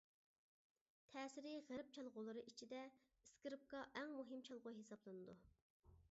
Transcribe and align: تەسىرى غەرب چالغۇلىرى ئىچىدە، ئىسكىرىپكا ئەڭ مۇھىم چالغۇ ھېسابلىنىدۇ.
تەسىرى 1.15 1.51
غەرب 1.67 1.91
چالغۇلىرى 1.97 2.43
ئىچىدە، 2.51 2.79
ئىسكىرىپكا 3.25 3.83
ئەڭ 4.01 4.15
مۇھىم 4.21 4.41
چالغۇ 4.49 4.73
ھېسابلىنىدۇ. 4.79 5.37